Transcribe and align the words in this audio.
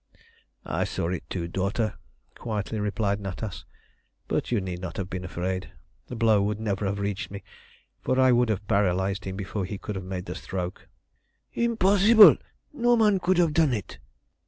"I 0.65 0.83
saw 0.83 1.09
it 1.09 1.29
too, 1.29 1.47
daughter," 1.47 1.93
quietly 2.33 2.79
replied 2.79 3.19
Natas. 3.19 3.65
"But 4.27 4.51
you 4.51 4.59
need 4.59 4.81
not 4.81 4.97
have 4.97 5.11
been 5.11 5.23
afraid; 5.23 5.73
the 6.07 6.15
blow 6.15 6.41
would 6.41 6.59
never 6.59 6.87
have 6.87 6.97
reached 6.97 7.29
me, 7.29 7.43
for 7.99 8.19
I 8.19 8.31
would 8.31 8.49
have 8.49 8.65
paralysed 8.67 9.25
him 9.25 9.35
before 9.35 9.63
he 9.65 9.77
could 9.77 9.95
have 9.95 10.03
made 10.05 10.25
the 10.25 10.33
stroke." 10.33 10.87
"Impossible! 11.53 12.35
No 12.73 12.95
man 12.97 13.19
could 13.19 13.37
have 13.37 13.53
done 13.53 13.75
it!" 13.75 13.99